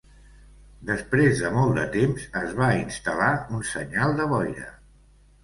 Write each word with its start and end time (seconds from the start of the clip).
Després 0.89 1.41
de 1.41 1.51
molt 1.57 1.77
de 1.79 1.83
temps, 1.97 2.25
es 2.41 2.57
va 2.61 2.71
instal·lar 2.79 3.29
un 3.59 3.63
senyal 3.75 4.19
de 4.23 4.29
boira. 4.35 4.67